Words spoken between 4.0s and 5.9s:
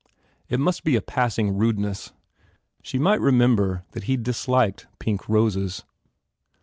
he disliked pink roses.